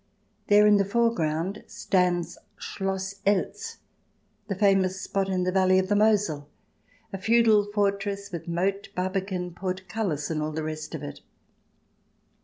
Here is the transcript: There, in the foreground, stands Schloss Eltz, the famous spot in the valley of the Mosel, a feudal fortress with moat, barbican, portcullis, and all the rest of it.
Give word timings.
There, 0.47 0.65
in 0.65 0.77
the 0.77 0.83
foreground, 0.83 1.63
stands 1.67 2.35
Schloss 2.57 3.21
Eltz, 3.23 3.77
the 4.47 4.55
famous 4.55 4.99
spot 4.99 5.29
in 5.29 5.43
the 5.43 5.51
valley 5.51 5.77
of 5.77 5.89
the 5.89 5.95
Mosel, 5.95 6.49
a 7.13 7.19
feudal 7.19 7.67
fortress 7.71 8.31
with 8.31 8.47
moat, 8.47 8.89
barbican, 8.95 9.53
portcullis, 9.53 10.31
and 10.31 10.41
all 10.41 10.53
the 10.53 10.63
rest 10.63 10.95
of 10.95 11.03
it. 11.03 11.19